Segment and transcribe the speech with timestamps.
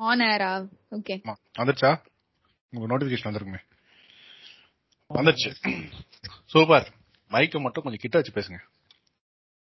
[0.00, 0.50] On era
[0.92, 1.34] okay ஆமா.
[1.58, 1.90] வந்துருச்சா?
[2.72, 3.60] உங்க நோட்டிபிகேஷன் வந்திருக்குமே.
[5.10, 5.50] வந்துருச்சு.
[6.46, 6.86] சூப்பர்
[7.30, 8.58] மைக்க மட்டும் கொஞ்சம் கிட்ட வச்சு பேசுங்க.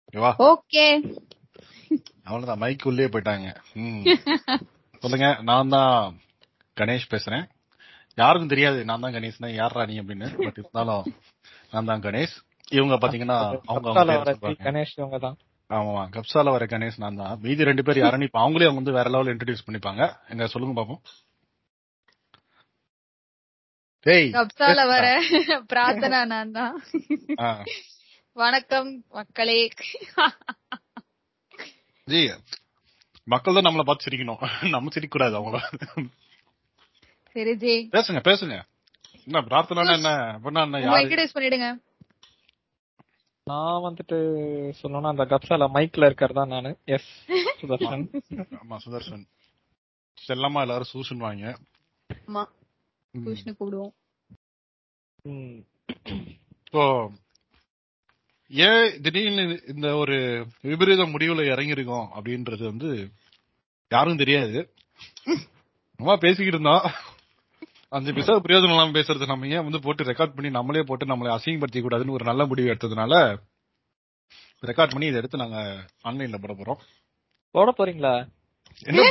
[0.06, 0.32] ஓகேவா?
[0.48, 0.86] ஓகே
[2.26, 2.60] அவ்வளவுதான்.
[2.60, 3.48] மைக் உள்ளே போயிட்டாங்க.
[3.76, 4.04] ம்.
[5.04, 5.28] சொல்லுங்க.
[5.42, 6.20] நான் தான்
[6.78, 7.46] கணேஷ் பேசுறேன்.
[8.18, 8.86] யாருக்கும் தெரியாது.
[8.86, 10.28] நான் தான் கணேஷ்னா யாரா நீ அப்படின்னு.
[10.38, 11.06] பட் இருந்தாலும்
[11.72, 12.36] நான் தான் கணேஷ்.
[12.72, 13.38] இவங்க பாத்தீங்கன்னா
[13.68, 14.54] அவங்க.
[14.64, 15.38] கணேஷ் இவங்க தான்.
[15.78, 17.36] ஆமா கப்சால வர கணேஷ் நான் தான்.
[17.44, 20.04] மீதி ரெண்டு பேர் யாருன்னு இப்ப அவங்களே அவங்க வந்து வேற லெவல் இன்ட்ரடியூஸ் பண்ணிப்பாங்க.
[20.32, 21.02] எங்க சொல்லுங்க பாப்போம்.
[24.06, 25.06] டேய் கப்சால வர
[25.72, 26.74] பிரார்த்தனா நான் தான்.
[28.42, 29.60] வணக்கம் மக்களே.
[32.08, 32.22] ஜி
[33.28, 34.44] மக்கள் தான் நம்மள பார்த்து சிரிக்கணும்.
[34.76, 35.62] நம்ம சிரிக்க கூடாது அவங்கள.
[37.36, 37.76] சரி ஜி.
[37.96, 38.56] பேசுங்க பேசுங்க.
[39.28, 40.12] என்ன பிரார்த்தனை என்ன?
[40.36, 41.02] அப்படின்னா என்ன யாரு?
[41.06, 41.70] இன்ட்ரடியூஸ் பண்ணிடுங்க.
[43.48, 44.18] நான் வந்துட்டு
[44.80, 46.72] சொல்லணும்னா அந்த கப்சால மைக்ல இருக்கிறதா நானு?
[46.96, 47.10] எஸ்
[47.62, 48.04] சுதர்ஷன்
[48.60, 49.24] ஆமா சுதர்ஷன்
[50.18, 51.46] செல்லமா எல்லாரும் சூசன் வாங்க
[52.10, 52.44] ஆமா.
[56.66, 56.84] இப்போ
[58.52, 60.16] ஏன் திடீர்னு இந்த ஒரு
[60.66, 62.90] விபரீத முடிவுல இறங்கிருக்கோம் அப்படின்றது வந்து
[63.92, 64.60] யாரும் தெரியாது.
[66.00, 66.86] நம்ம பேசிக்கிட்டு இருந்தோம்
[67.92, 71.86] அஞ்சு பிசா பிரயோஜனம் இல்லாம பேசுறது நம்ம ஏன் வந்து போட்டு ரெக்கார்ட் பண்ணி நம்மளே போட்டு நம்மளை அசிங்கப்படுத்திக்
[71.86, 73.14] கூடாதுன்னு ஒரு நல்ல முடிவு எடுத்ததுனால
[74.64, 75.60] ரெக்கார்ட் பண்ணி இதை எடுத்து நாங்க
[76.04, 76.80] ஆன்லைன்ல போட போறோம்.
[77.56, 78.14] போட போறீங்களா?
[78.82, 79.02] என்ன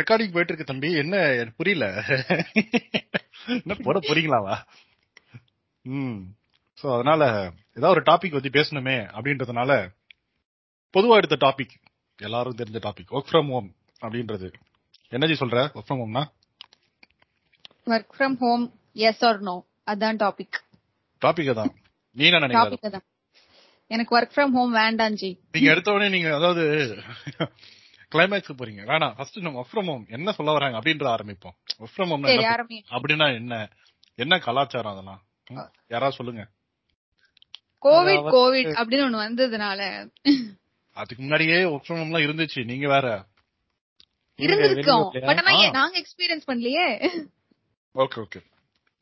[0.00, 0.92] ரெக்கார்டிங் போயிட்டு இருக்கு தம்பி.
[0.92, 1.16] என்ன
[1.56, 1.86] புரியல.
[3.46, 4.54] என்ன போட போறீங்களாவா?
[5.84, 6.18] ம்.
[6.78, 7.22] சோ அதனால
[7.74, 9.70] ஏதாவது ஒரு டாபிக் பத்தி பேசணுமே அப்படின்றதுனால
[10.94, 11.74] பொதுவா எடுத்த டாபிக்
[12.18, 13.70] எல்லாரும் தெரிஞ்ச டாபிக் ஒர்க் ஃப்ரம் ஹோம்
[14.02, 14.48] அப்படின்றது.
[15.10, 15.58] என்னஜி சொல்ற?
[15.74, 16.24] Work from ஹோம்னா
[17.92, 18.64] work from home
[19.08, 19.56] yes or no
[19.92, 20.58] அதான் டாபிக்
[21.22, 21.72] டாபிக் தான்.
[22.16, 23.00] நீ என்ன நினைக்கிற
[23.90, 25.30] எனக்கு ஒர்க் ஃப்ரம் ஹோம் வேண்டாம் ஜி.
[25.52, 26.64] நீங்க எடுத்த உடனே நீங்க அதாவது
[28.12, 28.82] கிளைமேக்ஸ் போறீங்க.
[28.90, 31.56] வேணாம் ஃபர்ஸ்ட் நம்ம ஒர்க் ஃப்ரம் ஹோம் என்ன சொல்ல வராங்க அப்படின்ற ஆரம்பிப்போம்.
[31.80, 32.24] ஒர்க் ஃப்ரம் ஹோம்
[32.96, 33.54] அப்படின்னா என்ன?
[34.14, 35.20] என்ன கலாச்சாரம் அதெல்லாம்?
[35.88, 36.42] யாராவது சொல்லுங்க.
[37.86, 39.80] கோவிட் கோவிட் அப்படின்னு ஒண்ணு வந்ததுனால.
[40.96, 42.60] அதுக்கு முன்னாடியே ஒர்க் ஃப்ரம் ஹோம்லாம் இருந்துச்சு.
[42.64, 43.08] நீங்க வேற.
[44.38, 45.26] இருந்திருக்கோம்?
[45.28, 46.88] பட் ஆனா நாங்க எக்ஸ்பீரியன்ஸ் பண்ணலையே.
[47.98, 48.40] ஓகே ஓகே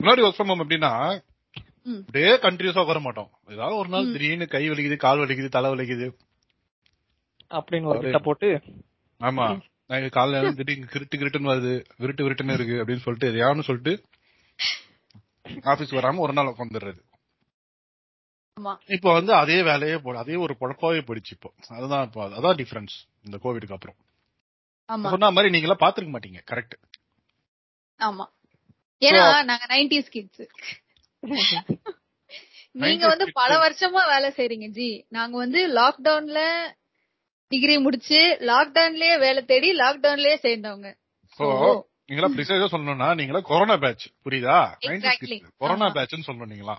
[0.01, 0.91] முன்னாடி ஒர்க் ஃப்ரம் ஹோம் எப்படின்னா.
[2.01, 3.31] அப்படியே கண்டினியூஸா வர மாட்டோம்.
[3.49, 4.13] ஏதாவது ஒரு நாள்.
[4.13, 6.07] திடீர்னு கை வலிக்குது கால் வலிக்குது தலை வலிக்குது.
[7.51, 8.49] அப்படின்னு ஒரு கிட்ட போட்டு.
[9.21, 9.47] ஆமா.
[9.91, 11.75] நான் காலைல திடீர்னு கிருட்டு கிருட்டுன்னு வருது.
[11.97, 13.93] விருட்டு விருட்டுன்னு இருக்கு அப்படின்னு சொல்லிட்டு எதையாவது சொல்லிட்டு
[15.65, 17.01] ஆபீஸ் வராம ஒரு நாள் உட்காந்துடுறது
[18.57, 18.73] ஆமா.
[18.87, 21.49] இப்போ வந்து அதே வேலையே போ அதே ஒரு பொழப்பாவே போயிடுச்சு இப்போ.
[21.69, 23.99] அதுதான் இப்போ அதான் டிஃபரன்ஸ் இந்த கோவிடுக்கு அப்புறம்.
[24.89, 25.11] ஆமா.
[25.11, 26.77] சொன்ன மாதிரி நீங்க எல்லாம் பாத்துருக்க மாட்டீங்க கரெக்ட்
[28.01, 28.25] ஆமா.
[29.03, 30.45] ஏன்னா நாங்க நைன்டிஸ் கிட்ஸ்
[32.75, 33.27] நீங்க 90s வந்து.
[33.33, 36.41] பல வருஷமா வேலை செய்றீங்க ஜி நாங்க வந்து லாக்டவுன்ல
[37.51, 40.89] டிகிரி முடிச்சு லாக்டவுன்லயே வேலை தேடி லாக்டவுன்லயே சேர்ந்தவங்க
[41.41, 41.47] ஓ
[42.09, 44.59] நீங்களா ப்ரிசைஸா சொல்லணும்னா நீங்களா கொரோனா பேட்ச் புரியுதா.
[45.59, 45.87] கொரோனா.
[45.97, 46.77] பேட்ச்னு சொல்லணும் நீங்களா.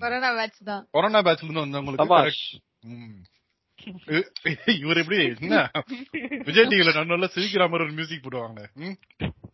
[0.00, 2.60] கொரோனா பேட்ச் தான் கொரோனா பேட்ச்ல.
[2.88, 3.18] ம்.
[4.08, 4.30] இ-
[4.76, 5.58] இவர் எப்படி என்ன
[6.46, 8.96] விஜய் டிவில நடுவுல சிரிக்கிற மாதிரி ஒரு மியூசிக் போடுவாங்க ம்?
[9.20, 9.46] ஜி அதுதான்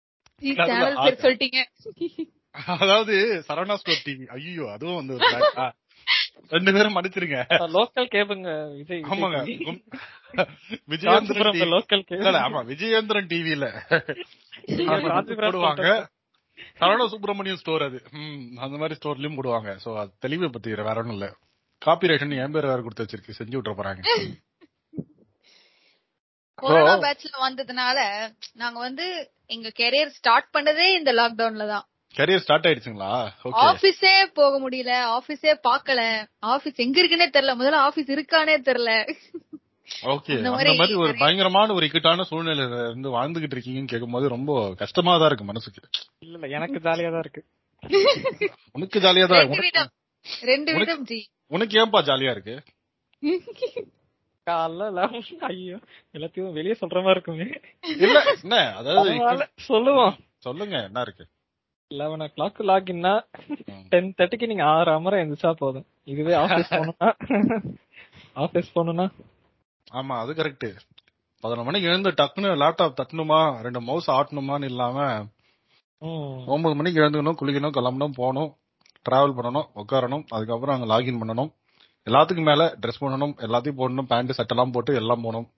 [0.00, 0.31] சேனல் ஆ- பேர்
[1.24, 1.60] சொல்லிட்டீங்க.
[2.82, 3.14] அதாவது
[3.48, 5.14] சரவணா ஸ்டோர் டிவி ஐயோ அதுவும் வந்து.
[6.54, 7.38] ரெண்டு பேரும் மன்னிச்சிருங்க.
[7.76, 9.38] லோக்கல் கேபுங்க விஜய் ஆமாங்க.
[10.92, 11.68] விஜயேந்திரன் TV.
[11.74, 13.66] லோக்கல் இல்ல, இல்ல, ஆமா விஜயேந்திரன் டிவில
[15.46, 15.86] போடுவாங்க.
[16.80, 17.98] சரவண சுப்பிரமணியம் ஸ்டோர் அது.
[18.64, 19.70] அந்த மாதிரி ஸ்டோர்லயும் போடுவாங்க.
[19.84, 21.28] சோ அது தெளிவை பத்தி வேற ஒண்ணும் இல்ல.
[21.82, 23.38] காப்பிரைட் என் பேர் வேற கொடுத்து வச்சிருக்கு.
[23.40, 24.02] செஞ்சு விட்டுற போறாங்க.
[26.54, 26.98] கொரோனா.
[26.98, 27.98] பேட்ச்ல வந்ததுனால
[28.52, 29.06] நாங்க வந்து
[29.46, 31.86] எங்க கெரியர் ஸ்டார்ட் பண்ணதே இந்த லாக்டவுன்ல தான்.
[32.14, 33.10] கரியர் ஸ்டார்ட் ஆயிடுச்சுங்களா?
[33.44, 34.92] ஓகே ஆபீஸே போக முடியல.
[35.12, 36.00] ஆபீஸே பார்க்கல.
[36.38, 37.54] ஆபீஸ் எங்க இருக்குன்னே தெரியல.
[37.58, 39.14] முதல்ல ஆபீஸ் இருக்கானே தெரியல.
[40.02, 45.26] ஓகே அந்த மாதிரி ஒரு பயங்கரமான ஒரு இக்கட்டான சூழ்நிலையில இருந்து வாழ்ந்துகிட்டு இருக்கீங்கன்னு கேட்கும்போது ரொம்ப கஷ்டமா தான்
[45.26, 45.80] இருக்கு மனசுக்கு.
[46.18, 47.42] இல்ல இல்ல எனக்கு ஜாலியா தான் இருக்கு.
[48.72, 49.90] உனக்கு ஜாலியா தான் ரெண்டு விதம்.
[50.42, 51.28] ரெண்டு உனக்கு- விதம் ஜி.
[51.46, 52.62] உனக்கு ஏன்பா ஜாலியா இருக்கு?
[54.46, 55.00] காலைல
[55.48, 55.76] ஐயோ
[56.14, 57.46] எல்லாத்தையும் வெளியே சொல்ற மாதிரி இருக்குமே.
[57.96, 59.10] இல்ல என்ன அதாவது
[59.68, 60.14] சொல்லுவோம்.
[60.46, 61.24] சொல்லுங்க என்ன இருக்கு?
[61.90, 63.12] லெவன் ஓ கிளாக் லாகின்னா.
[63.92, 65.86] டென் தேர்ட்டிக்கு நீங்க ஆறு அமர எந்திரிச்சா போதும்.
[66.04, 67.08] இதுவே ஆபீஸ் போகணும்னா
[68.44, 69.06] ஆபீஸ் போகணும்னா.
[69.90, 70.68] ஆமா அது கரெக்ட்
[71.44, 74.98] பதினொரு மணிக்கு எழுந்து டக்குன்னு லேப்டாப் தட்டணுமா ரெண்டு மவுஸ் ஆட்டணுமான்னு இல்லாம
[76.54, 78.50] ஒன்பது மணிக்கு எழுந்துக்கணும் குளிக்கணும் கிளம்பணும் போகணும்
[79.06, 81.50] டிராவல் பண்ணணும் உட்காரணும் அதுக்கப்புறம் அங்க லாகின் பண்ணணும்.
[82.06, 85.48] எல்லாத்துக்கும் மேல ட்ரெஸ் பண்ணணும் எல்லாத்தையும் போடணும் பேண்ட் சட்டெல்லாம் போட்டு எல்லாம் போகணும்.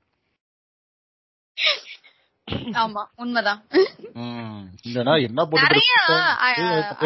[2.82, 3.60] ஆமா உண்மைதான்.
[5.28, 5.44] என்ன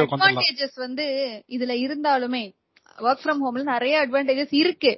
[0.04, 1.06] அட்வான்டேஜஸ் வந்து
[1.48, 2.42] இதுல இருந்தாலுமே
[3.06, 4.92] ஒர்க் ஃப்ரம் ஹோம்ல நிறைய அட்வான்டேஜஸ் இருக்கு.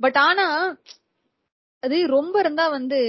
[0.00, 0.46] பட் ஆனா
[1.82, 3.00] அது ரொம்ப இருந்தா வந்து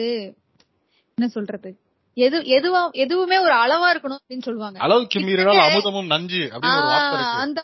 [1.17, 1.69] என்ன சொல்றது?
[2.17, 4.77] எது எதுவா எதுவுமே ஒரு அளவா இருக்கணும் அப்படின்னு சொல்லுவாங்க.
[4.79, 7.63] அளவுக்கு மீறினால் அமுதமும் நஞ்சு அப்படின்னு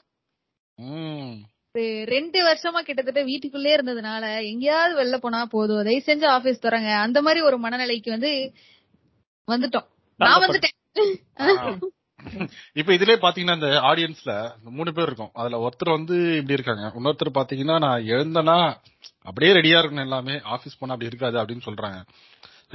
[2.13, 5.83] ரெண்டு வருஷமா கிட்டத்தட்ட வீட்டுக்குள்ளே இருந்ததுனால எங்கேயாவது வெளில போனா போதும்.
[5.83, 8.31] தயவு செஞ்சு ஆபீஸ் தரங்க அந்த மாதிரி ஒரு மனநிலைக்கு வந்து
[9.47, 9.87] வந்துட்டோம்.
[10.19, 10.77] நான் வந்துட்டேன்.
[12.73, 14.33] இப்ப இதுலயே பாத்தீங்கன்னா இந்த ஆடியன்ஸ்ல
[14.77, 15.31] மூணு பேர் இருக்கும்.
[15.33, 16.85] அதுல ஒருத்தர் வந்து இப்படி இருக்காங்க.
[16.97, 18.57] இன்னொருத்தர் பாத்தீங்கன்னா நான் எழுந்தனா
[19.23, 20.35] அப்படியே ரெடியா இருக்கணும் எல்லாமே.
[20.55, 21.99] ஆபீஸ் போனா அப்படி இருக்காது அப்படின்னு சொல்றாங்க.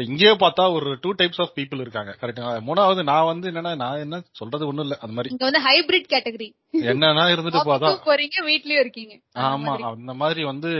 [0.04, 2.12] இங்கேயே பார்த்தா ஒரு டூ டைப்ஸ் ஆஃப் பீப்புள் இருக்காங்க.
[2.20, 4.96] கரெக்டா மூணாவது நான் வந்து என்னன்னா நான் என்ன சொல்றது ஒண்ணும் இல்ல.
[5.00, 5.32] அந்த மாதிரி.
[5.34, 6.48] இங்க வந்து ஹைபிரிட் கேட்டகரி
[6.86, 7.90] என்னன்னா இருந்துட்டு போதா?
[8.06, 9.14] போறீங்க வீட்லயும் இருக்கீங்க.
[9.46, 9.74] ஆமா.
[9.90, 10.70] அந்த மாதிரி வந்து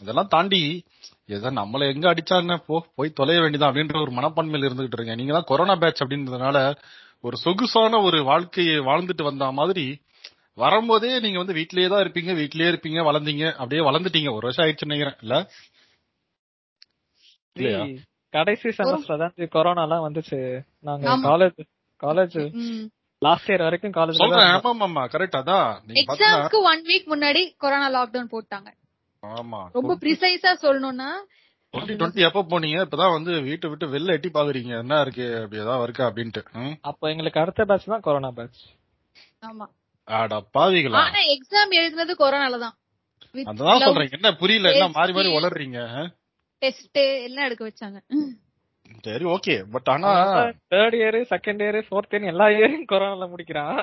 [0.00, 0.62] இதெல்லாம் தாண்டி
[1.28, 5.16] ஏதோ நம்மள எங்க அடிச்சா என்ன போ போய் தொலைய வேண்டியதான் அப்படின்ற ஒரு மனப்பான்மையில இருந்துகிட்டு இருக்கேன்.
[5.16, 6.58] நீங்க தான் கொரோனா பேட்ச் அப்படின்றதுனால
[7.24, 9.86] ஒரு சொகுசான ஒரு வாழ்க்கையை வாழ்ந்துட்டு வந்த மாதிரி
[10.58, 14.30] வரும்போதே நீங்க வந்து வீட்லயே தான் இருப்பீங்க வீட்லயே இருப்பீங்க வளர்ந்தீங்க அப்படியே வளர்ந்துட்டீங்க.
[14.32, 15.18] ஒரு வருஷம் ஆயிடுச்சுன்னு நினைக்கிறேன்.
[15.22, 15.36] இல்ல?
[17.56, 17.82] இல்லையா?
[18.32, 20.38] கடைசி செமஸ்டர் தான் கொரோனா எல்லாம் வந்துச்சு.
[20.84, 21.14] நாங்க.
[21.28, 21.60] காலேஜ்
[22.02, 22.84] காலேஜ் ம்.
[23.22, 25.70] லாஸ்ட் இயர் வரைக்கும் காலேஜ் சொல்றேன் ஆமா ஆமா கரெக்ட் அதான்.
[26.02, 28.68] எக்ஸாம்க்கு ஒன் வீக் முன்னாடி கொரோனா லாக்டவுன் போட்டாங்க.
[29.22, 29.60] ஆமா.
[29.76, 31.10] ரொம்ப ப்ரிசைஸா சொல்லணும்னா
[31.74, 34.72] டுவெண்ட்டி டுவெண்ட்டி எப்ப போனீங்க இப்பதான் வந்து வீட்டை விட்டு வெளில எட்டி பாக்குறீங்க.
[34.82, 35.26] என்ன இருக்கு?
[35.38, 36.42] அப்படி ஏதாவது இருக்கா அப்படின்ட்டு?
[36.82, 38.62] அப்ப எங்களுக்கு அடுத்த பேட்ச் தான் கொரோனா பேட்ச்
[39.42, 39.66] ஆமா.
[40.08, 41.00] அட பாவிகளா.
[41.02, 42.76] ஆனா எக்ஸாம் எழுதுனது கொரோனால தான்.
[43.46, 45.78] அதான் சொல்றேன் என்ன புரியல என்ன மாறி மாறி வளர்றீங்க
[46.62, 47.98] டெஸ்ட் எல்லாம் எடுக்க வச்சாங்க.
[49.04, 50.10] சரி ஓகே பட் ஆனா
[50.72, 53.78] third year second year fourth year எல்லா இயரையும் கொரோனால முடிக்கிறான்.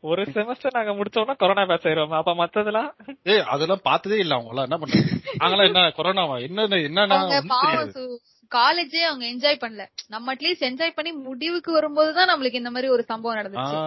[0.00, 2.88] ஒரு செமஸ்டர் நாங்க முடிச்சோம்னா கொரோனா பேட்ச் ஆயிருவோம் அப்ப மத்ததெல்லாம்
[3.32, 5.12] ஏய் அதெல்லாம் பார்த்ததே இல்ல அவங்க எல்லாம் என்ன பண்றாங்க
[5.42, 8.06] நாங்களாம் என்ன கொரோனாவா என்ன தெரியாது.
[8.52, 9.84] காலேஜே அவங்க என்ஜாய் பண்ணல.
[10.14, 13.78] நம்ம அட்லீஸ்ட் என்ஜாய் பண்ணி முடிவுக்கு வரும்போதுதான் நம்மளுக்கு இந்த மாதிரி ஒரு சம்பவம் நடந்துச்சு.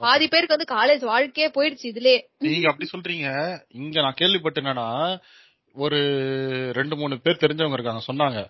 [0.00, 2.20] பாதி பேருக்கு வந்து காலேஜ் வாழ்க்கையே போயிடுச்சு இதுலயே.
[2.46, 3.28] நீங்க அப்படி சொல்றீங்க.
[3.80, 4.88] இங்க நான் கேள்விப்பட்டேன் என்னன்னா
[5.74, 5.98] ஒரு
[6.72, 8.40] ரெண்டு மூணு பேர் தெரிஞ்சவங்க இருக்காங்க சொன்னாங்க.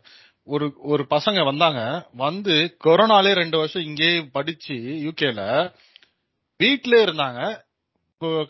[0.46, 2.08] ஒரு ஒரு பசங்க வந்தாங்க.
[2.12, 5.74] வந்து கொரோனாலே ரெண்டு வருஷம் இங்கேயே படிச்சு யூகேல
[6.56, 7.40] வீட்ல இருந்தாங்க.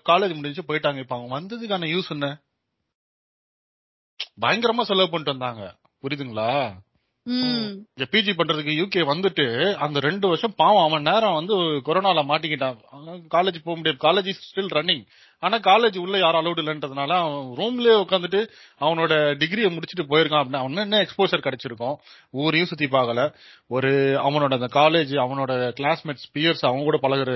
[0.08, 0.98] காலேஜ் முடிஞ்சு போயிட்டாங்க.
[0.98, 2.26] இப்ப அவங்க வந்ததுக்கான யூஸ் என்ன?
[4.40, 5.62] பயங்கரமா செலவு பண்ணிட்டு வந்தாங்க.
[6.02, 6.52] புரியுதுங்களா?
[8.12, 12.76] பிஜி பண்றதுக்கு யூகே வந்துட்டு அந்த ரெண்டு வருஷம் பாவம் அவன் நேரம் வந்து கொரோனால மாட்டிக்கிட்டான்.
[13.34, 13.98] காலேஜ் போக முடியாது.
[14.02, 15.06] காலேஜ் ஸ்டில் ரன்னிங்
[15.38, 18.40] ஆனா காலேஜ் உள்ள யாரும் அலௌட் இல்லைன்றதுனால அவன் ரூம்லயே உட்காந்துட்டு
[18.80, 21.96] அவனோட டிகிரியை முடிச்சுட்டு போயிருக்கான் அப்படின்னா அவன் என்ன எக்ஸ்போசர் கிடைச்சிருக்கும்.
[22.30, 23.34] ஊரையும் சுத்தி பார்க்கல.
[23.66, 23.90] ஒரு
[24.24, 27.30] அவனோட அந்த காலேஜ் அவனோட கிளாஸ்மேட்ஸ் பியர்ஸ் அவங்க கூட பழகுற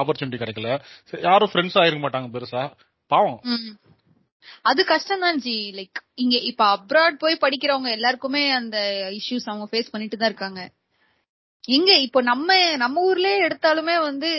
[0.00, 0.80] ஆப்பர்ச்சுனிட்டி கிடைக்கல.
[1.22, 2.70] யாரும் ஃப்ரெண்ட்ஸ் ஆயிருக்க மாட்டாங்க பெருசா.
[3.06, 3.40] பாவம்.
[4.70, 8.78] அது கஷ்டம் தான் ஜி லைக் இங்க இப்ப அப்ராட் போய் படிக்கிறவங்க எல்லாருக்குமே அந்த
[9.18, 10.62] இஷ்யூஸ் அவங்க ஃபேஸ் பண்ணிட்டு தான் இருக்காங்க.
[11.74, 12.48] இங்க இப்போ நம்ம
[12.82, 14.30] நம்ம ஊர்லயே எடுத்தாலுமே வந்து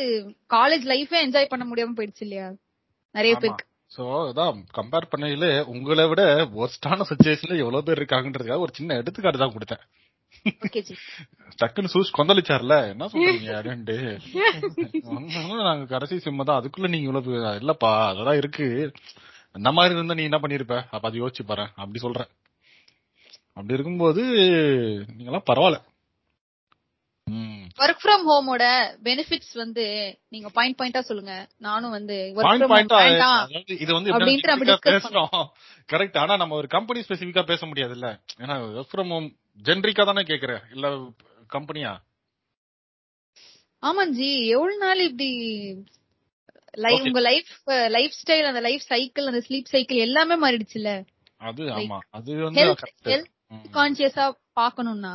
[0.50, 2.48] காலேஜ் லைஃபே என்ஜாய் பண்ண முடியாம போயிடுச்சு இல்லையா?
[3.16, 3.34] நிறைய.
[3.36, 3.66] பேருக்கு.
[3.92, 6.22] சோ அதான் கம்பேர் பண்ணையில உங்களை விட
[6.62, 9.84] ஒர்ஸ்டான சுச்சுவேஷன்ல எவ்வளவு பேர் இருக்காங்கன்றதுக்காக ஒரு சின்ன எடுத்துக்காட்டு தான் கொடுத்தேன்.
[11.60, 12.75] டக்குன்னு சூஸ் கொந்தளிச்சார்ல?
[12.94, 13.96] என்ன சொல்றீங்க அப்படின்ட்டு
[15.69, 16.60] நாங்க கடைசி சிம்ம தான்.
[16.60, 17.31] அதுக்குள்ள நீங்க இவ்வளவு
[17.62, 18.68] இல்லப்பா அதெல்லாம் இருக்கு.
[19.56, 20.78] இந்த மாதிரி இருந்தா நீ என்ன பண்ணிருப்ப?
[20.94, 21.66] அப்ப அது யோசிச்சு பாரு.
[21.81, 22.30] அப்படி சொல்றேன்.
[23.57, 24.22] அப்படி இருக்கும்போது
[25.18, 25.81] நீங்களாம் பரவாயில்ல.
[27.80, 28.63] ஒர்க் ஃப்ரம் ஹோமோட
[29.06, 29.84] பெனிஃபிட்ஸ் வந்து
[30.34, 31.34] நீங்க பாயிண்ட் பாயிண்டா சொல்லுங்க.
[31.68, 32.16] நானும் வந்து
[33.84, 34.12] இது வந்து
[34.90, 35.46] பேசுறோம்.
[35.90, 38.10] கரெக்ட் ஆனா நம்ம ஒரு கம்பெனி ஸ்பெசிபிக்கா பேச முடியாதுல்ல.
[38.44, 39.30] ஏன்னா ஒர்க் ஃப்ரம் ஹோம்
[39.60, 40.88] ஜென்ரிக்கா தானே கேக்குறேன் இல்ல
[41.50, 41.94] கம்பெனியா
[43.83, 44.30] ஆமா ஜி.
[44.47, 45.30] எவ்வளவு நாள் இப்படி
[46.76, 47.02] லைஃப்.
[47.02, 51.06] உங்க லைஃப் லைஃப் ஸ்டைல் அந்த லைஃப் சைக்கிள் அந்த ஸ்லீப் சைக்கிள் எல்லாமே மாறிடுச்சுல?
[51.38, 51.98] அது ஆமா.
[52.10, 52.76] அது வந்து
[53.48, 53.74] ம்.
[53.74, 55.14] கான்சியஸா பாக்கணும்னா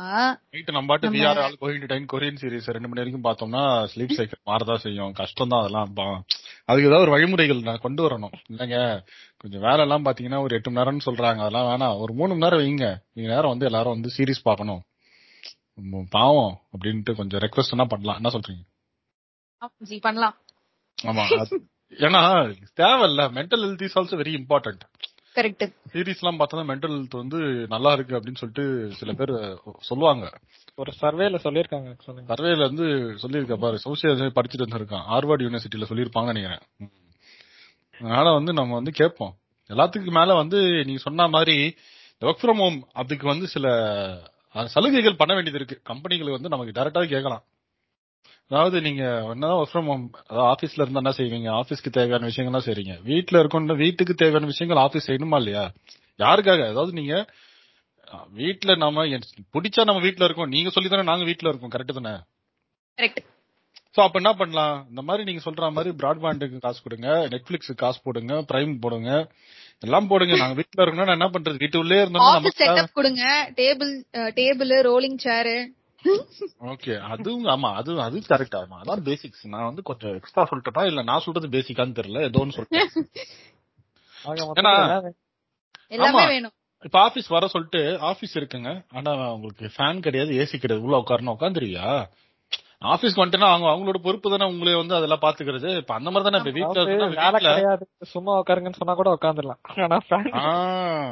[0.65, 4.75] நம்ம பாட்டு we are all going time Korean series ரெண்டு மணி வரைக்கும் பார்த்தோம்னா ஸ்லீப் சைக்கிள் மாறதான்
[4.75, 5.11] செய்யும்.
[5.11, 6.25] கஷ்டம் தான் அதெல்லாம்
[6.65, 8.31] அதுக்கு ஏதாவது ஒரு வழிமுறைகள் நான் கொண்டு வரணும்.
[8.49, 9.01] இல்லைங்க
[9.37, 11.37] கொஞ்சம் வேலை எல்லாம் பாத்தீங்கன்னா ஒரு எட்டு மணி நேரம்னு சொல்றாங்க.
[11.37, 11.99] அதெல்லாம் வேணாம்.
[11.99, 12.97] ஒரு மூணு மணி நேரம் வைங்க.
[13.13, 14.81] நீங்க நேரம் வந்து எல்லாரும் வந்து சீரிஸ் பார்க்கணும்.
[15.91, 16.61] உம் பாவம்.
[16.71, 18.15] அப்படின்ட்டு கொஞ்சம் ரெக்வஸ்ட் பண்ணலாம்.
[18.15, 18.69] என்ன சொல்றீங்க?
[20.01, 20.35] பண்ணலாம்.
[21.09, 21.23] ஆமா
[22.05, 22.21] ஏன்னா
[22.81, 23.21] தேவையில்ல.
[23.37, 24.83] Mental health is also very important
[25.35, 27.39] correct series எல்லாம் பார்த்தோம்னா மென்டல் ஹெல்த் வந்து
[27.73, 28.65] நல்லா இருக்கு அப்படின்னு சொல்லிட்டு
[28.99, 29.33] சில பேர்
[29.89, 30.25] சொல்லுவாங்க.
[30.81, 32.87] ஒரு சர்வேல சொல்லிருக்காங்க சொல்லுங்க சர்வேல இருந்து
[33.23, 35.05] சொல்லியிருக்க பாரு சோசியல் படிச்சுட்டு வந்திருக்கான்.
[35.11, 36.63] ஹார்வர்ட் யூனிவர்சிட்டியில சொல்லியிருப்பாங்க நினைக்கிறேன்.
[38.01, 39.33] அதனால வந்து நம்ம வந்து கேட்போம்.
[39.69, 41.57] எல்லாத்துக்கும் மேல வந்து நீங்க சொன்ன மாதிரி
[42.21, 43.67] ஒர்க் ஃப்ரம் ஹோம் அதுக்கு வந்து சில
[44.73, 45.77] சலுகைகள் பண்ண வேண்டியது இருக்கு.
[45.89, 47.43] கம்பெனிகள் வந்து நமக்கு டைரக்டா கேட்கலாம்.
[48.51, 51.49] அதாவது நீங்க என்னதான் ஒர்க் ஃப்ரம் ஹோம் அதாவது ஆபீஸ்ல இருந்தா என்ன செய்வீங்க?
[51.59, 52.95] ஆபீஸ்க்கு தேவையான விஷயங்கள்லாம் செய்றீங்க.
[53.09, 55.63] வீட்ல இருக்கணும் வீட்டுக்கு தேவையான விஷயங்கள் ஆபீஸ் செய்யணுமா இல்லையா?
[56.19, 56.61] யாருக்காக?
[56.71, 57.15] அதாவது நீங்க
[58.39, 59.03] வீட்ல நாம
[59.55, 60.53] பிடிச்சா நம்ம வீட்ல இருக்கோம்.
[60.55, 61.73] நீங்க சொல்லி தானே நாங்க வீட்ல இருக்கோம்.
[61.75, 62.13] கரெக்ட் தானே?
[63.95, 64.75] சோ அப்ப என்ன பண்ணலாம்?
[64.91, 69.09] இந்த மாதிரி நீங்க சொல்ற மாதிரி பிராட்பேண்டுக்கு காசு கொடுங்க நெட்ஃபிளிக்ஸுக்கு காசு போடுங்க பிரைம் போடுங்க
[69.85, 70.33] எல்லாம் போடுங்க.
[70.41, 71.61] நாங்க வீட்ல இருக்கணும்னா என்ன பண்றது?
[71.63, 73.23] வீட்டு உள்ளே இருந்தோம்னா நமக்கு கொடுங்க.
[73.61, 73.93] Table
[74.39, 75.53] table rolling chair
[76.71, 78.77] okay அதுவும் ஆமா அது அது கரெக்ட் ஆமா.
[78.81, 82.57] அதான் பேசிக்ஸ் நான் வந்து கொஞ்சம் எக்ஸ்ட்ரா சொல்லிட்டேனா இல்ல நான் சொல்றது பேசிக்கான்னு தெரியல ஏதோ ஒன்னு
[84.39, 84.71] மொத்தத்துல
[85.91, 86.23] எல்லாமே.
[86.27, 86.55] வேணும்.
[86.83, 87.79] இப்ப ஆபீஸ் வர சொல்லிட்டு
[88.09, 88.69] ஆபீஸ் இருக்குங்க.
[88.91, 91.87] ஆனா உங்களுக்கு ஃபேன் கிடையாது ஏசி கிடையாது உள்ள உட்காரணும் உட்காந்துருவியா?
[92.91, 95.69] ஆபீஸ்க்கு வந்துட்டுனா அவங்க அவங்களோட பொறுப்பு தானே உங்களை வந்து அதெல்லாம் பாத்துக்கிறது.
[95.81, 97.51] இப்ப அந்த மாதிரி தானே இப்ப வீட்டுல வீட்டுல
[98.11, 99.59] சும்மா உட்காருங்கன்னு சொன்னா கூட உட்காந்துடலாம்.
[99.83, 100.45] ஆனா fan ஆ,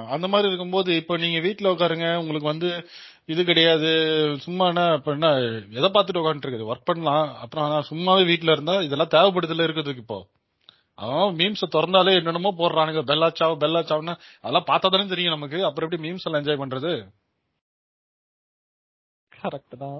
[0.09, 2.71] அந்த மாதிரி இருக்கும்போது இப்ப நீங்க வீட்ல உட்காருங்க உங்களுக்கு வந்து
[3.33, 3.89] இது கிடையாது.
[4.45, 5.27] சும்மா என்ன இப்ப என்ன
[5.77, 7.27] எதை பார்த்துட்டு உட்காந்துட்டு இருக்குது ஒர்க் பண்ணலாம்.
[7.43, 10.19] அப்புறம் ஆனா சும்மாவே வீட்ல இருந்தா இதெல்லாம் தேவைப்படுதுல இருக்கிறதுக்கு இப்போ.
[10.97, 13.01] அவன் மீம்ஸ் திறந்தாலே என்னென்னமோ போடுறானுங்க.
[13.09, 15.59] பெல்லா சாவ் பெல்லா சாவ்னா அதெல்லாம் பார்த்தா தானே தெரியும் நமக்கு.
[15.67, 16.91] அப்புறம் எப்படி மீம்ஸ் எல்லாம் என்ஜாய் பண்றது?
[19.31, 19.99] கரெக்ட் தான்.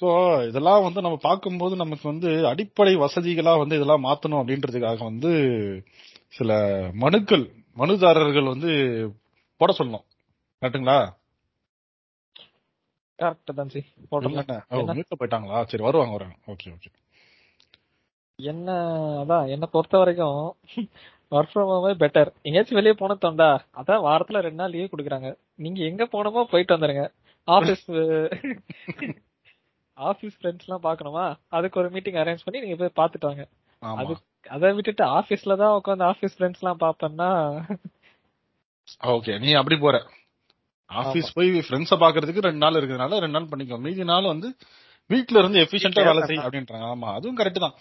[0.00, 0.08] சோ
[0.50, 5.32] இதெல்லாம் வந்து நம்ம பார்க்கும்போது நமக்கு வந்து அடிப்படை வசதிகளா வந்து இதெல்லாம் மாத்தணும் அப்படின்றதுக்காக வந்து
[6.38, 6.52] சில
[7.04, 7.44] மனுக்கள்
[7.76, 8.70] மனுதாரர்கள் வந்து
[9.60, 10.06] போட சொல்லணும்.
[10.62, 10.98] கரெக்ட்டுங்களா?
[13.18, 13.70] கரெக்ட் தான்?
[14.98, 15.58] மீட்ல போயிட்டாங்களா?
[15.70, 16.36] சரி வருவாங்க வருவாங்க.
[16.52, 16.90] Okay okay.
[18.38, 18.68] என்ன
[19.22, 20.38] அதான் என்ன பொறுத்த வரைக்கும்
[21.36, 23.48] ஒர்க் ஃப்ரம் ஹோமே பெட்டர் எங்கேயாச்சும் வெளியே போன தோண்டா?
[23.80, 25.30] அதான் வாரத்துல ரெண்டு நாள் லீவ் கொடுக்குறாங்க.
[25.64, 27.04] நீங்க எங்க போனோமோ போயிட்டு வந்துருங்க.
[27.48, 27.84] ஆபீஸ்
[29.98, 31.24] ஆபீஸ் ஃப்ரெண்ட்ஸ் எல்லாம் பாக்கணுமா
[31.56, 33.44] அதுக்கு ஒரு மீட்டிங் அரேஞ்ச் பண்ணி நீங்க போய் பாத்துட்டு வாங்க.
[34.00, 34.14] அது
[34.56, 37.30] அதை விட்டுட்டு ஆபீஸ்ல தான் உட்காந்து ஆபீஸ் ஃப்ரெண்ட்ஸ் எல்லாம் பாப்பேன்னா
[39.16, 39.96] ஓகே நீ அப்படி போற.
[40.90, 43.78] ஆபீஸ் போய் ஃப்ரெண்ட்ஸ பாக்குறதுக்கு ரெண்டு நாள் இருக்கிறதுனால ரெண்டு நாள் பண்ணிக்கோ.
[43.78, 44.56] மீதி நாள் வந்து
[45.06, 46.86] வீட்ல இருந்து எஃபிஷியன்டா வேலை செய் அப்படின்றாங்க.
[46.94, 47.76] ஆமா அதுவும் கரெக்ட் தான்.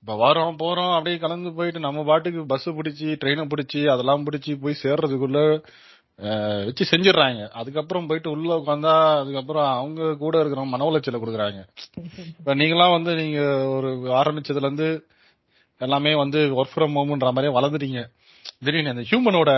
[0.00, 4.82] இப்ப வரோம் போறோம் அப்படியே கலந்து போயிட்டு நம்ம பாட்டுக்கு பஸ் பிடிச்சி ட்ரெயினை பிடிச்சி அதெல்லாம் பிடிச்சி போய்
[4.82, 5.40] சேர்றதுக்குள்ள
[6.66, 7.48] வச்சு செஞ்சிடுறாங்க.
[7.52, 11.60] அதுக்கப்புறம் போயிட்டு உள்ள உட்காந்தா அதுக்கப்புறம் அவங்க கூட இருக்கிற மன உளைச்சல கொடுக்குறாங்க.
[12.40, 14.88] இப்ப நீங்களாம் வந்து நீங்க ஒரு ஆரம்பிச்சதுல இருந்து
[15.80, 18.02] எல்லாமே வந்து ஒர்க் ஃப்ரம் ஹோம்ன்ற மாதிரியே வளர்ந்துட்டீங்க.
[18.64, 19.50] திடீர்னு அந்த ஹியூமனோட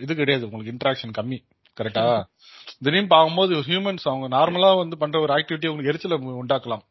[0.00, 0.44] இது கிடையாது.
[0.44, 1.38] உங்களுக்கு இன்டராக்ஷன் கம்மி.
[1.80, 2.22] கரெக்டா
[2.78, 6.82] திடீர்னு பார்க்கும்போது ஹியூமன்ஸ் அவங்க நார்மலா வந்து பண்ற ஒரு ஆக்டிவிட்டி உங்களுக்கு எரிச்சல உண்டாக்கலாம்.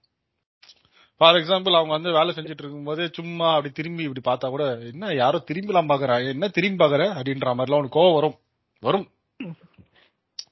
[1.18, 5.44] ஃபார் எக்ஸாம்பிள் அவங்க வந்து வேலை செஞ்சுட்டு இருக்கும்போதே சும்மா அப்படி திரும்பி இப்படி பார்த்தா கூட என்ன யாரோ
[5.52, 8.38] திரும்பிலாம் பாக்குறாங்க என்ன திரும்பி பாக்குற அப்படின்ற மாதிரிலாம் உனக்கு கோவம் வரும்.
[8.84, 9.08] வரும்.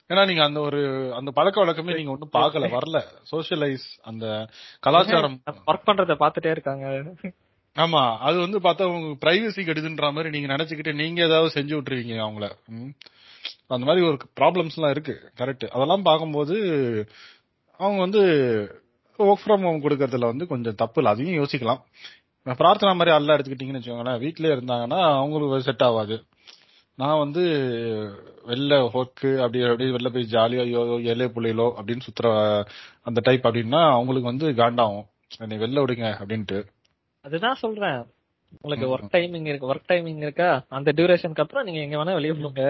[0.07, 0.79] ஏன்னா நீங்க அந்த ஒரு
[1.15, 3.00] அந்த பழக்க வழக்கமே நீங்க ஒன்னும் பார்க்கல வரல.
[3.31, 4.25] சோசியலைஸ் அந்த
[4.79, 5.41] கலாச்சாரம்.
[5.67, 6.86] ஒர்க் பண்றத பாத்துட்டே இருக்காங்க.
[7.75, 12.47] ஆமா அது வந்து பார்த்தா உங்க பிரைவசி கெடுதுன்ற மாதிரி நீங்க நினைச்சுக்கிட்டு நீங்க ஏதாவது செஞ்சு விட்டுருவீங்க அவங்கள.
[12.69, 12.91] ம்.
[13.67, 15.15] அந்த மாதிரி ஒரு ப்ராப்ளம்ஸ் எல்லாம் இருக்கு.
[15.38, 16.55] கரெக்ட் அதெல்லாம் பார்க்கும்போது
[17.79, 18.21] அவங்க வந்து
[19.19, 21.13] ஒர்க் ஃப்ரம் ஹோம் கொடுக்கறதுல வந்து கொஞ்சம் தப்பு இல்லை.
[21.13, 21.81] அதையும் யோசிக்கலாம்.
[22.45, 26.15] பிரார்த்தனா மாதிரி எல்லாம் எடுத்துக்கிட்டீங்கன்னு வச்சுக்கோங்களேன் வீட்லயே இருந்தாங்கன்னா அவங்களுக்கு செட் ஆகாது.
[26.97, 27.43] நான் வந்து
[28.47, 30.81] வெளில ஒர்க்கு அப்படி அப்படி வெளில போய் ஜாலியா ஐயோ
[31.13, 32.29] எலே புள்ளையிலோ அப்படின்னு சுத்துற
[33.03, 35.05] அந்த டைப் அப்படின்னா அவங்களுக்கு வந்து காண்டாகும்.
[35.38, 36.59] என்னை வெளில விடுங்க அப்படின்ட்டு.
[37.25, 37.99] அதுதான் சொல்றேன்.
[38.57, 38.88] உங்களுக்கு.
[38.93, 40.49] ஒர்க் டைமிங் இருக்கு ஒர்க் டைமிங் இருக்கா?
[40.77, 42.63] அந்த டியூரேஷனுக்கு அப்புறம் நீங்க எங்க வேணா வெளியே போங்க.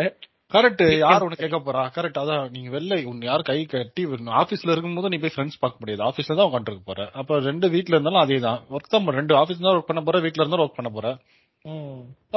[0.51, 1.81] கரெக்ட் யார் உனக்கு கேட்க போறா?
[1.95, 4.03] கரெக்ட் அதான் நீங்க வெளில உன் யார் கை கட்டி
[4.41, 6.01] ஆபீஸ்ல இருக்கும்போது நீ போய் ஃப்ரெண்ட்ஸ் பார்க்க முடியாது.
[6.09, 7.03] ஆபீஸ்ல தான் உட்காந்துருக்க போற.
[7.21, 10.43] அப்ப ரெண்டு வீட்ல இருந்தாலும் அதே தான் ஒர்க் தான் ரெண்டு ஆபீஸ் தான் ஒர்க் பண்ண போற வீட்ல
[10.43, 11.09] இருந்தாலும் ஒர்க் பண்ண போற.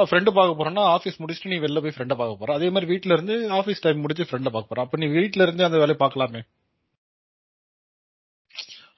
[0.09, 2.53] ஃப்ரெண்டு பார்க்க போறேன்னா ஆபீஸ் முடிச்சுட்டு நீ வெளில போய் ஃப்ரெண்ட பார்க்க போற.
[2.59, 4.81] அதே மாதிரி வீட்ல இருந்து ஆபீஸ் டைம் முடிச்சு ஃப்ரெண்ட பார்க்க போற.
[4.85, 6.41] அப்ப நீ வீட்ல இருந்து அந்த வேலையை பார்க்கலாமே.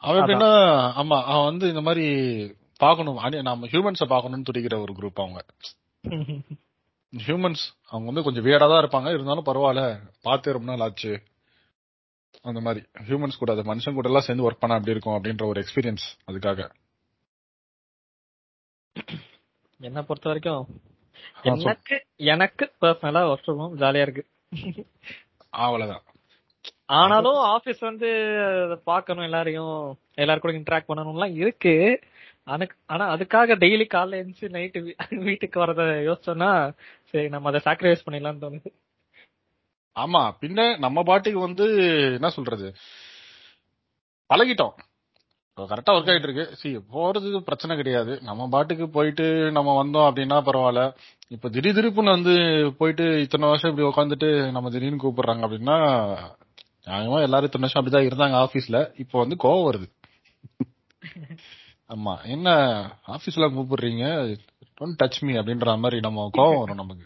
[0.04, 0.52] அவன் எப்படின்னா
[1.02, 2.06] ஆமா அவன் வந்து இந்த மாதிரி
[2.78, 3.18] பார்க்கணும்.
[3.18, 5.46] அனி- நாம ஹியூமன்ஸ பார்க்கணும்னு துடிக்கிற ஒரு குரூப் அவங்க.
[7.28, 9.14] ஹியூமன்ஸ் அவங்க வந்து கொஞ்சம் வியடா தான் இருப்பாங்க.
[9.14, 10.00] இருந்தாலும் பரவாயில்ல.
[10.22, 11.22] பார்த்தே ரொம்ப நாள் ஆச்சு.
[12.42, 12.86] அந்த மாதிரி.
[13.08, 16.72] ஹியூமன்ஸ் கூட அது மனுஷன் கூட எல்லாம் சேர்ந்து ஒர்க் பண்ண அப்படி இருக்கும் அப்படின்ற ஒரு எக்ஸ்பீரியன்ஸ் அதுக்காக.
[19.80, 20.82] என்ன பொறுத்த வரைக்கும்.
[21.42, 24.28] எனக்கு எனக்கு பர்சனலா ஒர்க் ஃப்ரம் ஜாலியா இருக்கு.
[25.50, 26.02] அவ்வளவுதான்.
[26.86, 28.08] ஆனாலும் ஆபீஸ் வந்து
[28.64, 32.04] அத பார்க்கணும் எல்லாரையும் எல்லாரும் கூட இன்டராக்ட் பண்ணணும்லாம் இருக்கு.
[32.48, 34.80] ஆனா அதுக்காக டெய்லி காலைல எழுந்துச்சு நைட்டு
[35.24, 36.50] வீட்டுக்கு வரத யோசிச்சோம்னா
[37.04, 38.70] சரி நம்ம அதை சாக்ரிஃபைஸ் பண்ணிடலாம்னு தோணுது.
[39.96, 41.66] ஆமா பின்ன நம்ம பாட்டுக்கு வந்து
[42.14, 42.68] என்ன சொல்றது?
[44.30, 44.76] பழகிட்டோம்.
[45.58, 46.46] கரெக்டா ஒர்க் ஆயிட்டு இருக்கு.
[46.56, 48.22] சி போறது பிரச்சனை கிடையாது.
[48.22, 50.82] நம்ம பாட்டுக்கு போயிட்டு நம்ம வந்தோம் அப்படின்னா பரவாயில்ல.
[51.30, 52.34] இப்ப திடீர் திருப்புன்னு வந்து
[52.78, 55.78] போயிட்டு இத்தனை வருஷம் இப்படி உட்காந்துட்டு நம்ம திடீர்னு கூப்பிடுறாங்க அப்படின்னா
[56.88, 59.88] நியாயமா எல்லாரும் இத்தனை வருஷம் அப்படிதான் இருந்தாங்க ஆபீஸ்ல இப்போ வந்து கோவம் வருது.
[61.90, 62.14] ஆமா.
[62.26, 62.50] என்ன
[63.08, 64.06] ஆபீஸ்ல கூப்பிடுறீங்க?
[64.78, 67.06] டோன்ட் டச் மீ அப்படின்ற மாதிரி நம்ம கோவம் வரும் நமக்கு.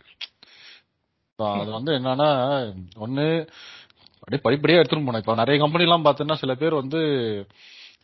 [1.40, 2.30] அது வந்து என்னன்னா
[3.06, 3.26] ஒண்ணு
[4.22, 7.00] அப்படியே படிப்படியா எடுத்துட்டு போனோம் இப்ப நிறைய கம்பெனி எல்லாம் பாத்தீங்கன்னா சில பேர் வந்து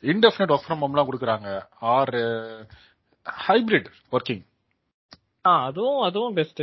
[0.04, 1.48] இன்டெஃபினட் ஒர்க் ஃப்ரம் ஹோம்லாம் கொடுக்குறாங்க.
[1.94, 2.14] ஆர்
[3.48, 4.44] ஹைபிரிட் ஒர்க்கிங்
[5.46, 6.62] ஆ அதுவும் அதுவும் பெஸ்ட்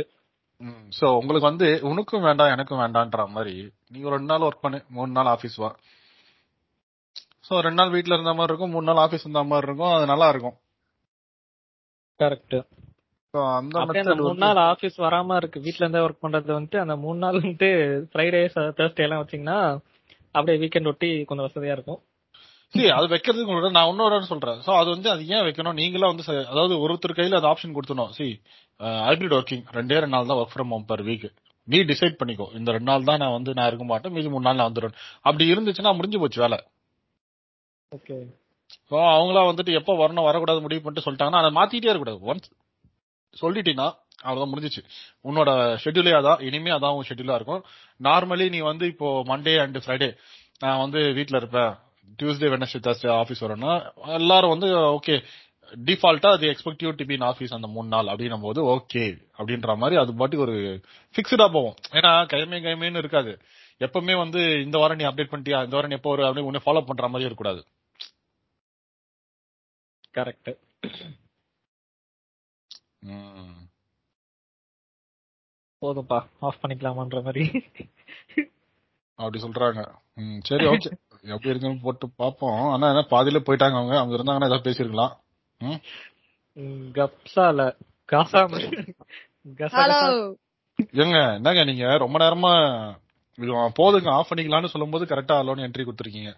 [0.99, 3.55] சோ உங்களுக்கு வந்து உனக்கும் வேண்டாம் எனக்கும் வேண்டான்ற மாதிரி
[3.91, 5.69] நீ ஒரு ரெண்டு நாள் ஒர்க் பண்ணு மூணு நாள் ஆபீஸ் வா.
[7.49, 10.29] சோ ரெண்டு நாள் வீட்ல இருந்த மாதிரி இருக்கும் மூணு நாள் ஆபீஸ் இருந்த மாதிரி இருக்கும் அது நல்லா
[10.29, 10.53] இருக்கும்.
[12.23, 12.63] கரெக்ட்
[13.31, 17.33] அந்த மூணு வந்து- நாள் ஆபீஸ் வராம இருக்கு வீட்ல இருந்தே ஒர்க் பண்றது வந்துட்டு அந்த மூணு நாள்
[17.33, 17.69] வந்துட்டு
[18.13, 19.79] ஃப்ரைடே தேர்ஸ்டே எல்லாம் வச்சீங்கன்னா
[20.31, 21.99] அப்படியே வீக்கெண்ட் ஒட்டி கொஞ்சம் வசதியா இருக்கும்.
[22.67, 24.59] சரி அது வைக்கிறதுக்கு நான் இன்னொரு சொல்றேன்.
[24.65, 25.73] சோ அது வந்து அது ஏன் வைக்கணும்?
[25.73, 28.41] நீங்களா வந்து அதாவது ஒருத்தர் கையில அது ஆப்ஷன் கொடுத்துணும் சி
[28.79, 32.55] ஹைபிரிட் ஒர்க்கிங் ரெண்டே ரெண்டு நாள் தான் work from home per week நீ டிசைட் பண்ணிக்கோ.
[32.55, 34.93] இந்த ரெண்டு நாள் தான் நான் வந்து நான் இருக்க மாட்டேன் மீதி மூணு நாள் நான் வந்துடுவேன்.
[35.21, 36.63] அப்படி இருந்துச்சுன்னா முடிஞ்சு போச்சு வேலை.
[37.95, 38.17] ஓகே.
[38.89, 42.21] ஸோ அவங்களா வந்துட்டு எப்போ வரணும் வரக்கூடாது முடிவு பண்ணிட்டு சொல்லிட்டாங்கன்னா அதை மாத்திட்டே இருக்கக்கூடாது.
[42.31, 42.49] ஒன்ஸ்
[43.41, 43.89] சொல்லிட்டீங்கன்னா
[44.25, 44.81] அவ்வளவுதான் முடிஞ்சிச்சு.
[45.29, 45.49] உன்னோட
[45.83, 47.63] ஷெட்யூலே அதான் இனிமே அதான் உன் ஷெட்யூலா இருக்கும்.
[48.07, 50.09] நார்மலி நீ வந்து இப்போ மண்டே அண்ட் ஃப்ரைடே
[50.63, 51.71] நான் வந்து வீட்டில் இருப்பேன்.
[52.19, 53.73] டியூஸ்டே வெனஸ்டே தர்ஸ்டே ஆஃபீஸ் வரேன்னா
[54.19, 55.15] எல்லாரும் வந்து ஓகே
[55.87, 59.03] டிஃபால்ட்டா அது expect you to be office அந்த மூணு நாள் அப்படின்னும் போது ஓகே
[59.37, 60.55] அப்படின்ற மாதிரி அது பாட்டுக்கு ஒரு
[61.15, 61.77] பிக்ஸ்டா போகும்.
[61.97, 63.31] ஏன்னா கைமே கைமேன்னு இருக்காது.
[63.85, 67.07] எப்பவுமே வந்து இந்த வாரம் நீ அப்டேட் பண்ணிட்டியா இந்த வாரம் எப்போ ஒரு அப்படி உன்னை ஃபாலோ பண்ற
[67.07, 67.61] மாதிரி இருக்கக்கூடாது.
[70.13, 70.51] கரெக்ட்.
[72.99, 73.61] ம்.
[75.81, 77.45] போதும்பா ஆஃப் பண்ணிக்கலாமான்ற மாதிரி.
[79.15, 79.81] அப்படி சொல்றாங்க.
[80.13, 80.91] ம், சரி ஓகே
[81.21, 83.97] எப்படி இருக்குன்னு போட்டு பாப்போம் ஆனா என்ன பாதியில போயிட்டாங்க அவங்க.
[83.97, 85.13] அவங்க இருந்தாங்கன்னா ஏதாவது பேசிருக்கலாம்
[86.97, 87.59] கப்சால.
[88.11, 88.51] காசாம
[89.57, 90.35] கசா ஹலோ.
[90.79, 91.97] ஏங்க என்னங்க நீங்க?
[91.97, 92.51] ரொம்ப நேரமா
[93.37, 96.31] இது போதுங்க ஆஃப் பண்ணிக்கலாம்னு சொல்லும்போது கரெக்டா அலோன் என்ட்ரி கொடுத்துருக்கீங்க.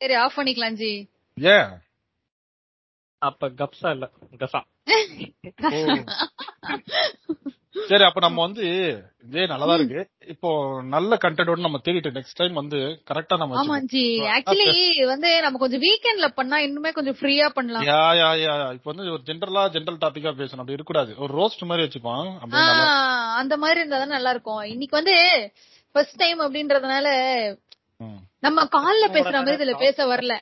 [0.00, 0.92] சரி ஆஃப் பண்ணிக்கலாம் ஜி.
[1.34, 1.70] ஏன்?
[3.22, 4.06] அப்ப கப்சா இல்ல
[4.40, 4.60] கசா.
[7.88, 8.64] சரி அப்ப நம்ம வந்து
[9.24, 10.00] இதே நல்லதா இருக்கு.
[10.26, 10.48] இப்போ
[10.86, 12.78] நல்ல கண்டென்ட்டோட நம்ம தேடிட்டு நெக்ஸ்ட் டைம் வந்து
[13.10, 13.76] கரெக்டா நம்ம ஆமா.
[13.92, 14.04] ஜி.
[14.34, 14.70] ஆக்சுவலி
[15.04, 17.86] வந்து நம்ம கொஞ்சம் வீக்கெண்ட்ல பண்ணா இன்னுமே கொஞ்சம் ஃப்ரீயா பண்ணலாம்.
[17.88, 18.72] யா யா யா.
[18.72, 20.62] இப்போ வந்து ஒரு ஜென்ரலா ஜென்ரல் டாபிக்கா பேசணும்.
[20.62, 21.12] அப்படி இருக்கக்கூடாது.
[21.18, 24.62] ஒரு ரோஸ்ட் மாதிரி வச்சுப்போம் அப்படியே நல்லா ஆஹ் அந்த மாதிரி இருந்தா தான் நல்லா இருக்கும்.
[24.66, 25.16] இன்னைக்கு வந்து
[25.94, 27.08] ஃபர்ஸ்ட் டைம் அப்படின்றதுனால.
[28.40, 30.34] நம்ம கால்ல பேசுற மாதிரி இதுல பேச வரல.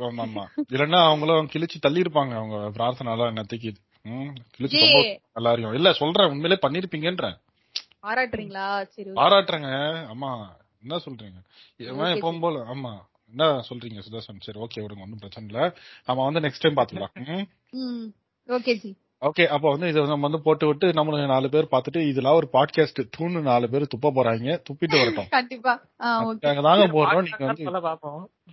[0.00, 3.70] ஆமா ஆமா இல்லன்னா அவங்களும் கிழிச்சு தள்ளி இருப்பாங்க அவங்க பிரார்த்தனால என்னத்தைக்கு
[4.56, 4.80] கிழிச்சு
[5.34, 6.30] நல்லா இருக்கும் இல்ல சொல்றேன்.
[6.30, 7.36] உண்மையிலே பண்ணிருப்பீங்கன்றேன்
[8.02, 9.10] பாராட்டுறீங்களா சரி.
[9.14, 9.70] பாராட்டுறேங்க
[10.12, 10.30] ஆமா
[10.82, 11.40] என்ன சொல்றீங்க?
[11.80, 12.58] இவன் எப்பவும் போல.
[12.72, 12.92] ஆமா.
[13.32, 14.40] என்ன சொல்றீங்க சுதர்சன்?
[14.40, 15.02] சரி ஓகே விடுங்க.
[15.02, 15.60] ஒன்றும் பிரச்சனை இல்ல.
[16.06, 17.44] நம்ம வந்து நெக்ஸ்ட் டைம் பாத்துக்கலாம்.
[18.48, 18.90] Okay G.
[19.22, 23.00] ஓகே அப்போ வந்து இதை நம்ம வந்து போட்டு விட்டு நம்ம நாலு பேர் பார்த்துட்டு இதெல்லாம் ஒரு பாட்காஸ்ட்
[23.16, 24.46] தூணு நாலு பேர் துப்ப போறாங்க.
[24.68, 25.26] துப்பிட்டு வரட்டும்.
[25.30, 25.72] கண்டிப்பா.
[26.40, 27.22] நாங்க தாங்க போடுறோம்.
[27.22, 27.66] நீங்க வந்து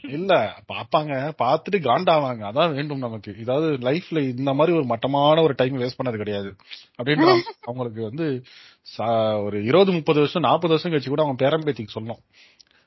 [0.01, 0.34] இல்ல
[0.73, 3.36] பாப்பாங்க பாத்துட்டு காண்டாவாங்க அதான் வேண்டும் நமக்கு.
[3.45, 6.51] இதாவது லைஃப்ல இந்த மாதிரி ஒரு மட்டமான ஒரு டைம் வேஸ்ட் பண்ணது கிடையாது.
[6.97, 7.30] அப்படின்ற
[7.67, 8.27] அவங்களுக்கு வந்து
[9.43, 12.21] ஒரு இருபது முப்பது வருஷம் நாற்பது வருஷம் கழிச்சு கூட அவங்க பேரம்பேத்திக்கு சொல்லணும்.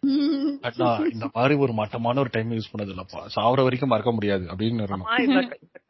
[0.68, 4.86] அண்ணா இந்த மாதிரி ஒரு மட்டமான ஒரு டைம் யூஸ் பண்ணது இல்லப்பா சாவர வரைக்கும் மறக்க முடியாது அப்படின்னு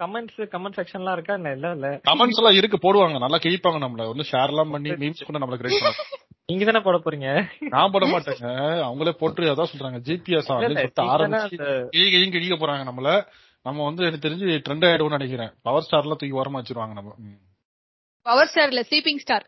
[0.01, 1.35] கமெண்ட்ஸ் கமெண்ட் செக்ஷன்லாம் இருக்கா?
[1.35, 1.89] இல்ல இல்ல இல்ல.
[2.09, 3.19] கமெண்ட்ஸ் எல்லாம் இருக்கு போடுவாங்க.
[3.19, 4.07] நல்லா கிழிப்பாங்க நம்மள.
[4.09, 6.19] ஒன்னும் ஷேர் எல்லாம் பண்ணி மீம்ஸ் கூட நம்மள கிரியேட் பண்ணுவாங்க
[6.49, 7.29] நீங்க தானே போட போறீங்க?
[7.75, 8.49] நான் போட மாட்டேங்க.
[8.87, 11.59] அவங்களே போட்டு அதான் சொல்றாங்க ஜிபிஎஸ் ஆரம்பிச்சு
[11.95, 13.11] கிழிக்க கிழிக்க போறாங்க நம்மள.
[13.67, 15.53] நம்ம வந்து எனக்கு தெரிஞ்சு ட்ரெண்ட் ஆயிடுவோம்னு நினைக்கிறேன்.
[15.63, 17.13] பவர் ஸ்டார்லாம் தூக்கி ஓரமா வச்சிருவாங்க நம்ம.
[18.27, 19.45] பவர் ஸ்டார் இல்ல ஸ்லீப்பிங் ஸ்டார்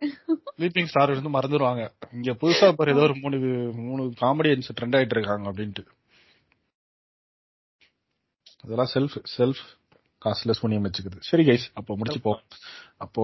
[0.56, 1.82] ஸ்லீப்பிங் ஸ்டார் வந்து மறந்துடுவாங்க
[2.16, 3.38] இங்க புதுசா பாரு ஏதோ ஒரு மூணு
[3.88, 5.84] மூணு காமெடியன்ஸ் ட்ரெண்ட் ஆயிட்டு இருக்காங்க அப்படின்ட்டு.
[8.64, 9.62] அதெல்லாம் செல்ஃப் செல்ஃப்
[10.22, 11.18] காஸ்ட்லெஸ் பண்ணி வச்சுக்குது.
[11.28, 12.40] சரி கைஸ் அப்போ முடிச்சுப்போம்.
[13.04, 13.22] அப்போ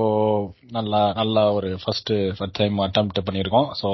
[0.77, 3.89] நல்லா நல்லா ஒரு ஃபர்ஸ்ட் ஃபர்ஸ்ட் டைம் அட்டெம்ப்ட் பண்ணிருக்கோம் சோ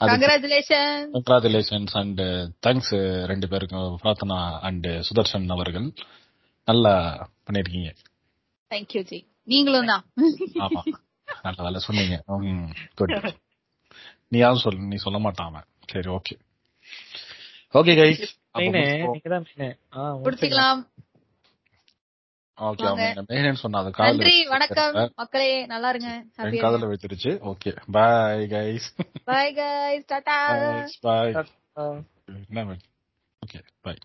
[0.00, 2.20] அது கங்க்ராச்சுலேஷன் கங்க்ராச்சுலேஷன்ஸ் அண்ட்
[2.66, 2.92] தேங்க்ஸ்
[3.32, 5.88] ரெண்டு பேருக்கும் பிரார்த்தனா அண்ட் சுதர்ஷன் அவர்கள்.
[6.68, 6.94] நல்லா
[7.46, 7.90] பண்ணிருக்கீங்க
[8.70, 10.04] தேங்க்யூ ஜி நீங்களும் தான்.
[10.64, 10.80] ஆமா.
[11.44, 12.16] நல்ல வேலை சொன்னீங்க.
[12.98, 13.14] குட்
[14.32, 15.66] நீ யாரும் சொல்லு நீ சொல்ல மாட்டான் அவன்.
[15.92, 16.34] சரி ஓகே
[17.74, 18.22] ஓகே கைஸ்
[20.24, 20.80] முடிச்சுக்கலாம்
[22.58, 24.96] நன்றி வணக்கம்.
[25.20, 26.10] மக்களே நல்லா இருங்க.
[26.64, 28.88] காதல வைத்திருச்சு okay bye guys
[29.30, 30.02] bye guys.
[30.12, 30.38] Tata
[31.06, 31.34] bye
[31.76, 31.84] ஆ
[32.48, 32.64] என்ன
[33.42, 34.00] ஓகே பாய்